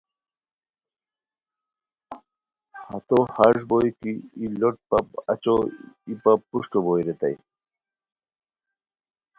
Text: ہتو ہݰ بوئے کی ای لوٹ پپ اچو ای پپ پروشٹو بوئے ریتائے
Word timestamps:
ہتو 2.89 3.19
ہݰ 3.35 3.55
بوئے 3.69 3.89
کی 3.99 4.11
ای 4.37 4.45
لوٹ 4.59 4.75
پپ 4.89 5.07
اچو 5.31 5.55
ای 6.07 6.13
پپ 6.23 6.39
پروشٹو 6.49 6.79
بوئے 6.85 7.01
ریتائے 7.07 7.35